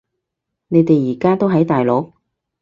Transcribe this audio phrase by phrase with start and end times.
[0.69, 2.13] 你哋而家都喺大陸？